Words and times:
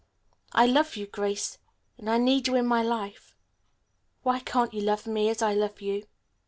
I 0.53 0.65
love 0.65 0.95
you, 0.95 1.05
Grace, 1.05 1.59
and 1.99 2.09
I 2.09 2.17
need 2.17 2.47
you 2.47 2.55
in 2.55 2.65
my 2.65 2.81
life. 2.81 3.35
Why 4.23 4.39
can't 4.39 4.73
you 4.73 4.81
love 4.81 5.05
me 5.05 5.29
as 5.29 5.43
I 5.43 5.53
love 5.53 5.79
you?" 5.79 6.07